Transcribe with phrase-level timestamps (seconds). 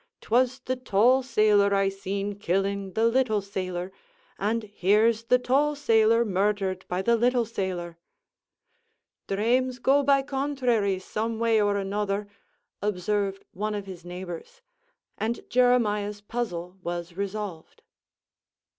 [0.19, 3.91] 'twas the tall sailor I seen killing the little sailor,
[4.39, 7.99] and here's the tall sailor murthered by the little sailor."
[9.27, 12.27] "Dhrames go by conthraries, some way or another,"
[12.81, 14.63] observed one of his neighbors;
[15.19, 17.83] and Jeremiah's puzzle was resolved.